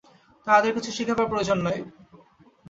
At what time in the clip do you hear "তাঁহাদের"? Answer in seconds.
0.47-0.71